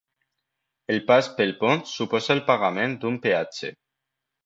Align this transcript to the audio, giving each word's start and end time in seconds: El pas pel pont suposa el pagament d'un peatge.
El 0.93 1.01
pas 1.11 1.29
pel 1.37 1.53
pont 1.61 1.85
suposa 1.93 2.35
el 2.39 2.45
pagament 2.51 2.99
d'un 3.05 3.25
peatge. 3.29 3.75